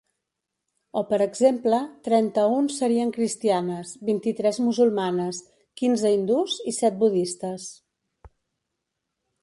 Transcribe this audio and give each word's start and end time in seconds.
O 1.01 1.01
per 1.09 1.19
exemple, 1.25 1.81
trenta-un 2.07 2.69
serien 2.77 3.11
cristianes, 3.19 3.93
vint-i-tres 4.09 4.61
musulmanes, 4.69 5.43
quinze 5.83 6.15
hindús 6.17 6.57
i 6.73 6.77
set 6.83 7.01
budistes. 7.05 7.71